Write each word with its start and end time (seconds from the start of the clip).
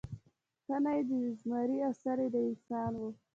تنه 0.65 0.91
یې 0.97 1.03
د 1.09 1.11
زمري 1.39 1.77
او 1.87 1.93
سر 2.01 2.17
یې 2.23 2.29
د 2.33 2.35
انسان 2.49 2.91
و. 2.97 3.03